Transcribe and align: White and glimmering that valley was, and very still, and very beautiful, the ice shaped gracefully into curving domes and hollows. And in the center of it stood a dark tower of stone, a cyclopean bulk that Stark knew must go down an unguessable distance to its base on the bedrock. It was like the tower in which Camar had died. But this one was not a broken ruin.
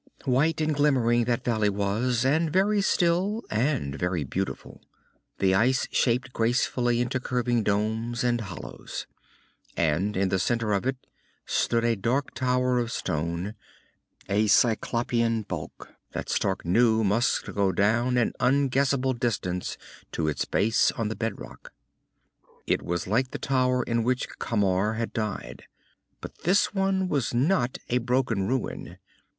White 0.25 0.59
and 0.61 0.73
glimmering 0.73 1.25
that 1.25 1.43
valley 1.43 1.69
was, 1.69 2.25
and 2.25 2.51
very 2.51 2.81
still, 2.81 3.43
and 3.51 3.93
very 3.93 4.23
beautiful, 4.23 4.81
the 5.37 5.53
ice 5.53 5.87
shaped 5.91 6.33
gracefully 6.33 7.01
into 7.01 7.19
curving 7.19 7.61
domes 7.61 8.23
and 8.23 8.41
hollows. 8.41 9.05
And 9.77 10.17
in 10.17 10.29
the 10.29 10.39
center 10.39 10.73
of 10.73 10.87
it 10.87 11.05
stood 11.45 11.83
a 11.85 11.95
dark 11.95 12.33
tower 12.33 12.79
of 12.79 12.91
stone, 12.91 13.53
a 14.27 14.47
cyclopean 14.47 15.43
bulk 15.43 15.91
that 16.13 16.29
Stark 16.29 16.65
knew 16.65 17.03
must 17.03 17.53
go 17.53 17.71
down 17.71 18.17
an 18.17 18.33
unguessable 18.39 19.13
distance 19.13 19.77
to 20.13 20.27
its 20.27 20.45
base 20.45 20.91
on 20.93 21.09
the 21.09 21.15
bedrock. 21.15 21.73
It 22.65 22.81
was 22.81 23.05
like 23.05 23.29
the 23.29 23.37
tower 23.37 23.83
in 23.83 24.01
which 24.03 24.39
Camar 24.39 24.93
had 24.95 25.13
died. 25.13 25.65
But 26.21 26.39
this 26.39 26.73
one 26.73 27.07
was 27.07 27.35
not 27.35 27.77
a 27.89 27.99
broken 27.99 28.47
ruin. 28.47 28.97